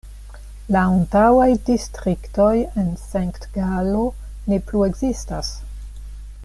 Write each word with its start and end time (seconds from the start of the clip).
La 0.75 0.81
antaŭaj 0.93 1.45
distriktoj 1.67 2.49
en 2.83 2.89
Sankt-Galo 3.03 4.03
ne 4.53 4.63
plu 4.71 4.85
ekzistas. 4.91 5.57